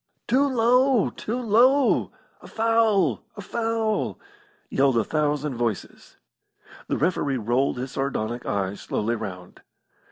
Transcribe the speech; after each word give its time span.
"Too 0.27 0.47
low! 0.47 1.11
Too 1.11 1.39
low! 1.39 2.11
A 2.41 2.47
foul! 2.47 3.23
A 3.37 3.41
foul!" 3.41 4.19
yelled 4.67 4.97
a 4.97 5.03
thousand 5.03 5.53
voices. 5.57 6.17
The 6.87 6.97
referee 6.97 7.37
rolled 7.37 7.77
his 7.77 7.91
sardonic 7.91 8.43
eyes 8.43 8.81
slowly 8.81 9.15
round. 9.15 9.61